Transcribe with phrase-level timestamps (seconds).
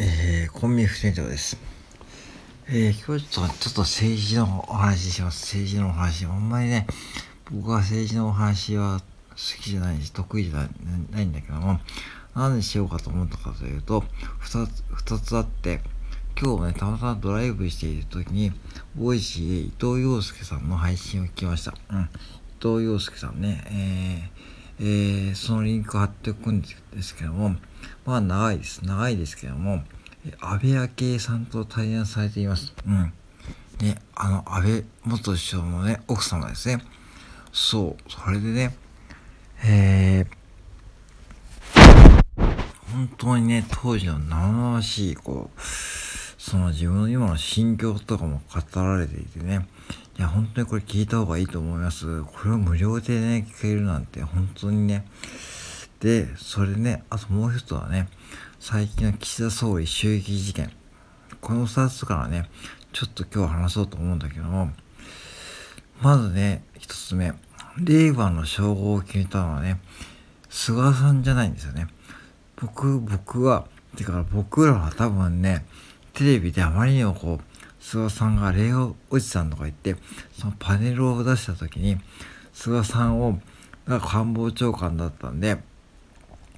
[0.00, 1.58] えー、コンビニ副店長です。
[2.68, 5.42] えー、今日ちょっと、政治のお話します。
[5.42, 6.24] 政治のお話。
[6.24, 6.86] あんまりね、
[7.50, 9.00] 僕は政治のお話は
[9.30, 10.68] 好きじゃないし、得意じゃ
[11.10, 11.80] ないんだけども、
[12.36, 14.04] 何にしようかと思ったかというと、
[14.38, 15.80] 二つ、二つあって、
[16.40, 18.52] 今日ね、たまたまドライブしている時に、
[18.94, 21.74] ボイシーで伊藤洋介さんの配信を聞きました。
[21.90, 22.02] うん。
[22.02, 22.06] 伊
[22.60, 26.68] 藤洋介さんね、えー、えー、そのリンク貼っておくんで
[27.02, 27.56] すけども、
[28.06, 28.84] まあ長いです。
[28.84, 29.82] 長いですけども、
[30.40, 32.74] 安倍昭恵さんと対談されています。
[32.86, 33.12] うん。
[33.80, 36.82] ね、あの、安倍元首相のね、奥様ですね。
[37.52, 38.76] そう、それでね、
[39.64, 40.38] えー、
[42.92, 49.66] 本当にね、当時の生々しい、こう、その自分の今の心境とかも語られていてね、
[50.18, 52.22] いや、本当にこれ聞いた方がいいと思います。
[52.24, 55.06] これを無料でね、聞けるなんて、本当にね、
[56.00, 58.08] で、それね、あともう一つはね、
[58.58, 60.72] 最近の岸田総理襲撃事件。
[61.40, 62.50] この2つからね、
[62.92, 64.72] ちょっと今日話そうと思うんだけども、
[66.02, 67.32] まずね、一つ目、
[67.80, 69.78] 令和の称号を決めたのはね、
[70.50, 71.86] 菅さんじゃないんですよね。
[72.60, 75.64] 僕、僕は、てか僕らは多分ね、
[76.12, 79.96] テレビであまりにもこう、菅さんが令和おじさんとか言って、
[80.32, 81.98] そのパネルを出した時に、
[82.52, 83.40] 菅さんを、
[83.86, 85.58] が官房長官だったんで、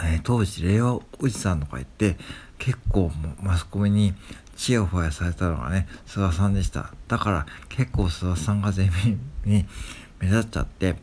[0.00, 2.16] えー、当時令和おじさんとか言って
[2.58, 4.14] 結構マスコミに
[4.56, 6.92] チヤホヤされたのがね菅さんでした。
[7.08, 9.66] だから結構菅さんが全面に
[10.20, 10.96] 目立っちゃって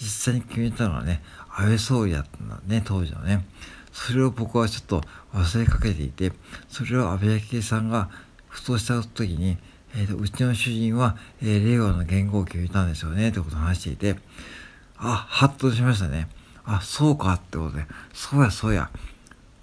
[0.00, 1.22] 実際に決めたのはね
[1.54, 3.44] 安倍総理だったんだね当時のね。
[3.92, 5.02] それを僕はちょっと
[5.34, 6.32] 忘れかけていて
[6.70, 8.08] それを安倍昭恵さんが
[8.52, 9.56] ふとした時に、
[9.96, 14.20] えーと、うちの主人は、えー、令和の元号機を決めたんですよねってことを話していて
[14.96, 16.28] あハッとしましたね
[16.64, 18.88] あ、そうかってことで、そうや、そうや、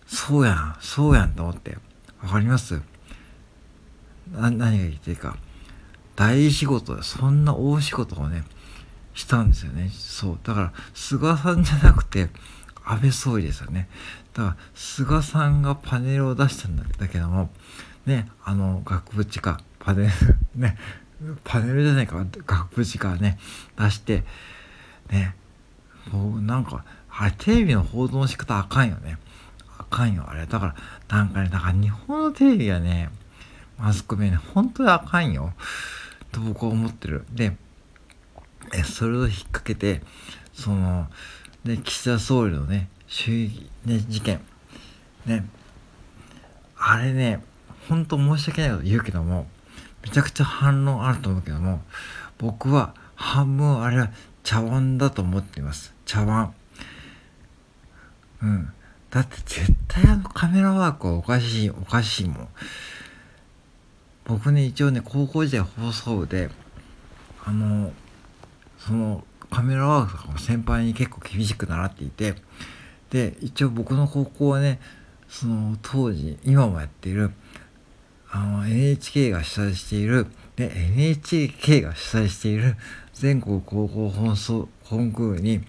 [0.06, 1.78] そうやん、そうやんと思って、
[2.22, 2.82] わかります？
[4.34, 5.38] な、何が言ってるか。
[6.18, 8.44] 大仕事、そんな大仕事をね、
[9.14, 9.90] したんですよね。
[9.94, 10.40] そう。
[10.44, 12.28] だから、菅さんじゃなくて、
[12.84, 13.88] 安倍総理ですよね。
[14.34, 17.50] だから、菅さんがパネルを出したんだけども、
[18.10, 20.12] ね、あの、額縁か、パネル、
[20.60, 20.78] ね、
[21.44, 23.38] パネルじゃないか、額縁かね、
[23.78, 24.24] 出して、
[25.12, 25.36] ね、
[26.12, 29.18] もうなんか、あれテレビの報道の仕方あかんよね。
[29.78, 30.46] あかんよ、あれ。
[30.48, 30.76] だから、
[31.18, 33.10] なんかね、だから日本のテレビはね、
[33.78, 35.54] マスコミはね、本当にあかんよ。
[36.32, 37.26] と僕は思ってる。
[37.32, 37.56] で、
[38.74, 40.02] え、それを引っ掛けて、
[40.54, 41.08] その、
[41.64, 44.40] で、岸田総理のね、襲撃、ね、事件。
[45.26, 45.46] ね。
[46.78, 47.44] あれね、
[47.90, 49.48] 本当申し訳ないと言うけども、
[50.04, 51.82] めちゃくちゃ反論あると思うけども、
[52.38, 54.12] 僕は半分あれは
[54.44, 55.94] 茶碗だと思っています。
[56.06, 56.54] 茶碗。
[58.42, 58.72] うん。
[59.10, 62.48] だって絶対あのカメラワークはおかしい、おかしいもん。
[64.26, 66.50] 僕ね、一応ね、高校時代放送部で、
[67.44, 67.92] あの、
[68.78, 72.36] そのカメラワークとかも先輩に結構厳しく習っていて、
[73.10, 74.80] で、一応僕の高校はね、
[75.28, 77.32] その当時、今もやっている、
[78.32, 82.76] あの、NHK が主催している、で、NHK が主催している
[83.14, 85.62] 全国高校放送コンクールに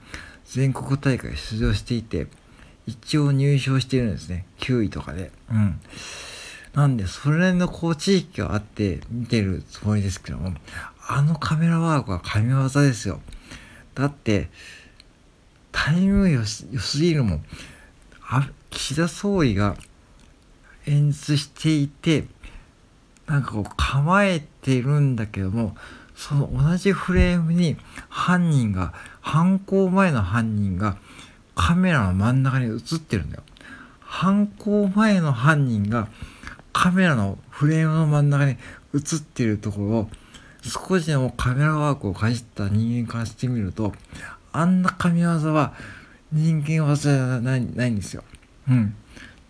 [0.44, 2.26] 全国大会出場していて、
[2.86, 4.46] 一応入賞してるんですね。
[4.58, 5.30] 9位とかで。
[5.50, 5.80] うん。
[6.74, 10.54] なんで、それなりのこう地域があって見てるつもりですけども、
[11.06, 13.20] あのカメラワークは神業ですよ。
[13.94, 14.48] だって、
[15.72, 16.66] タイム良す
[17.00, 17.44] ぎるもん。
[18.22, 19.76] あ岸田総理が
[20.86, 22.24] 演説していて、
[23.30, 25.76] なんかこう構えてるんだけども、
[26.16, 27.76] その同じフレームに
[28.08, 30.96] 犯人が、犯行前の犯人が
[31.54, 33.42] カメラの真ん中に映ってるんだよ。
[34.00, 36.08] 犯行前の犯人が
[36.72, 40.10] カメラのフレームの真ん中に映ってるところを
[40.62, 43.92] 少しでもカメラワークをかじった人間からしてみると
[44.50, 45.74] あんな神業は
[46.32, 48.24] 人間技じゃないないんですよ。
[48.68, 48.94] うん。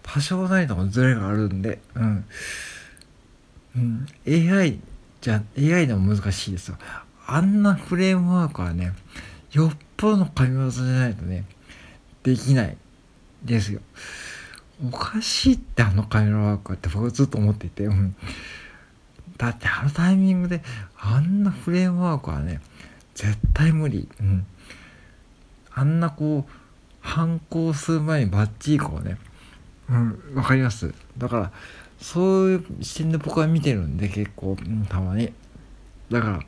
[0.03, 2.25] 多少なりともズレがあるんで、うん。
[3.81, 4.79] うん、AI
[5.21, 6.77] じゃ AI でも難しいですよ。
[7.27, 8.93] あんなフレームワークはね、
[9.53, 11.45] よっぽどの神業じゃないとね、
[12.23, 12.77] できない
[13.45, 13.81] ですよ。
[14.83, 18.17] おかしいってあのカメラワークって僕ずっと思っていて、うん、
[19.37, 20.63] だってあのタイミングで
[20.99, 22.61] あんなフレームワークはね、
[23.15, 24.09] 絶対無理。
[24.21, 24.47] うん、
[25.73, 26.53] あんなこう、
[27.01, 29.19] 反抗する前にバッチリこうね、
[29.89, 30.95] うん、わかります？
[31.19, 31.53] だから、
[32.01, 35.33] そういう視点で僕は見てるんで結構、うん、たまに。
[36.11, 36.41] だから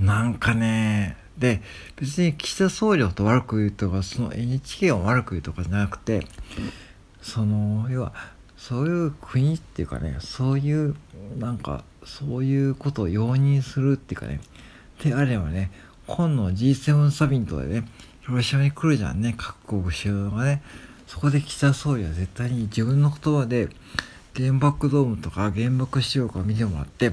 [0.00, 1.60] なんかねで
[1.96, 6.26] 別に岸田総理と悪く言うとかその NHK を悪く言うとかじゃなくて
[7.20, 8.12] その要は
[8.56, 10.96] そういう国っていうかねそういう
[11.38, 14.40] なんかそういうことを容認するっていうかね
[15.04, 15.70] であればね
[16.06, 17.88] 今度の G7 サミットでね
[18.22, 20.62] 広島に来るじゃんね各国首脳がね。
[21.08, 23.70] そこで岸田総理は絶対に自分の言葉で
[24.36, 27.12] 原爆ドームとか原爆資料館を見てもらって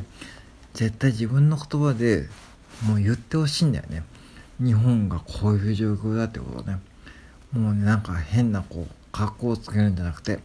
[0.74, 2.28] 絶対自分の言葉で
[2.86, 4.04] もう言ってほしいんだよね。
[4.60, 6.80] 日本がこういう状況だってことね。
[7.54, 10.40] もうねなんか変なこう格好をつけるんじゃなくて。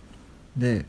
[0.57, 0.87] で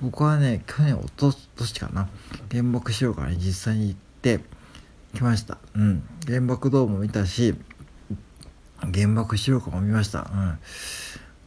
[0.00, 2.08] 僕はね去年おととしかな
[2.50, 4.40] 原爆資料館に実際に行って
[5.14, 5.56] きました。
[5.74, 6.02] うん。
[6.26, 7.54] 原爆ドームも見たし
[8.80, 10.30] 原爆資料館も見ました。
[10.32, 10.58] うん。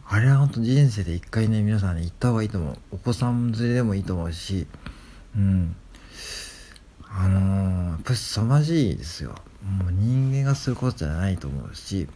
[0.07, 2.77] あれは本当人生で一回ね皆さんね行った方がいいと思う。
[2.91, 4.67] お子さん連れでもいいと思うし。
[5.35, 5.75] うん。
[7.09, 9.35] あのー、やっぱり凄まじいですよ。
[9.63, 12.07] もう人間がすることじゃないと思うし。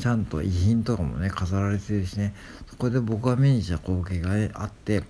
[0.00, 2.34] ちゃんと遺品とかもね飾られてるしね。
[2.68, 5.02] そこで僕が目にした光景が、あって。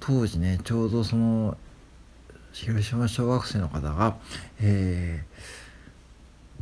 [0.00, 1.56] 当時ねちょうどその
[2.52, 4.16] 広島小学生の方が、
[4.60, 5.24] え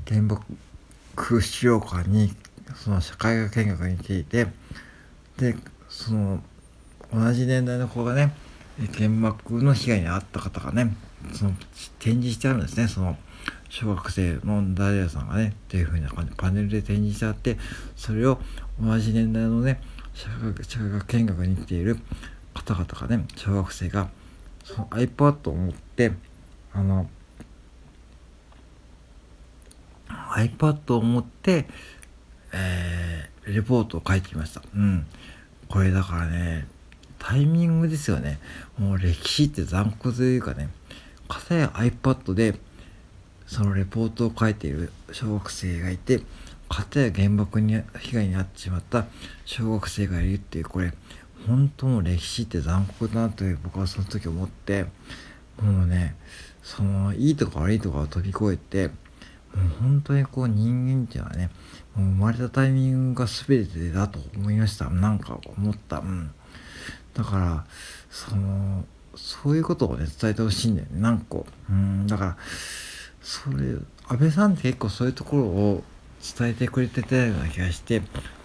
[0.05, 2.35] ー、原爆資料館に
[2.75, 4.47] その社会科見学に来ていて
[5.39, 5.57] で
[5.89, 6.43] その
[7.13, 8.35] 同じ年代の子がね
[8.95, 10.95] 原爆の被害に遭った方がね
[11.33, 11.53] その
[11.99, 12.89] 展示してあるんですね。
[12.89, 13.17] その
[13.69, 17.59] 小学生のダイヤさんがねっていう風な感じパネルで展示してあって
[17.97, 18.39] それを
[18.81, 19.81] 同じ年代のね
[20.15, 21.99] 社会社会学見学に来ている
[22.55, 24.09] 方々がね小学生が
[24.65, 26.13] その iPad を持って
[26.73, 27.09] あの
[30.09, 31.67] iPad を持って
[32.53, 34.63] えー、レポートを書いてきました。
[34.75, 35.07] うん。
[35.69, 36.67] これだからね、
[37.19, 38.39] タイミングですよね。
[38.79, 40.69] もう歴史って残酷というかね、
[41.29, 42.55] かたや iPad で
[43.47, 46.21] そのレポートを書いている小学生がいて、
[46.69, 49.07] かたや原爆に被害に遭ってしまった
[49.45, 50.93] 小学生がいるっていう、これ、
[51.47, 54.87] 本当の歴史って残酷だなという僕はその時思って、
[55.63, 56.17] もうね、
[56.63, 58.91] そのいいとか悪いとかを飛び越えて、
[59.55, 61.51] もう本当にこう人間っていうのはね、
[61.95, 64.91] もう生まれたタイミングが全てだと思いました。
[64.91, 65.99] なんか思った。
[65.99, 66.31] うん。
[67.15, 67.65] だから、
[68.11, 68.85] その、
[69.15, 71.01] そういうことをね、伝えてほしいんだよね。
[71.01, 71.47] 何個。
[71.71, 72.37] うん、だから、
[73.23, 73.57] それ、
[74.09, 75.85] 安倍さんって結構そういうところを
[76.39, 78.03] 伝えてくれてたような気がして、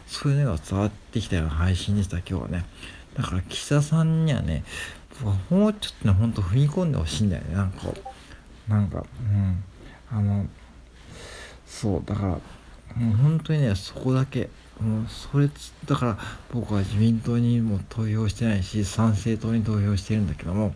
[0.07, 2.65] そういうのが伝わってきたような配信でした、今日はね。
[3.15, 4.63] だから、岸田さんにはね、
[5.49, 7.55] もうちょっとね、ほんと踏み込んでほしいんだよね。
[7.55, 7.87] なんか、
[8.67, 9.63] なんか、うん。
[10.09, 10.47] あの、
[11.81, 12.27] そうだから
[12.95, 14.49] もう本当にねそこだけ
[14.79, 15.49] もうそれ
[15.87, 16.17] だから
[16.53, 20.75] 僕は自民党にも投票してないし参政党に投票してるんだけども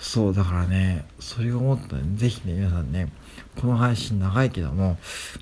[0.00, 3.12] そうだからねそれを思ったらぜひね皆さんね
[3.60, 4.96] この配信長いけども、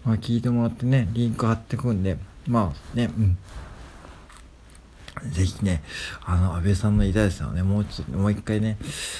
[0.04, 2.16] まあ、聞いてもらってねリンク貼ってくんで
[2.48, 3.38] まあねうん
[5.30, 5.84] ぜひね、
[6.24, 8.76] あの、安倍さんの偉大さをね、もうちょっと、もう一回ね、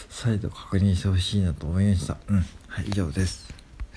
[0.09, 2.17] 再度確認してほしいなと思いました。
[2.29, 2.37] うん。
[2.67, 3.52] はい、以上です。